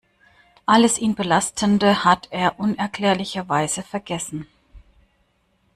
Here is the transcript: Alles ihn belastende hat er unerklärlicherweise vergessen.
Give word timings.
Alles 0.65 0.97
ihn 0.97 1.13
belastende 1.13 2.03
hat 2.03 2.27
er 2.31 2.59
unerklärlicherweise 2.59 3.83
vergessen. 3.83 4.47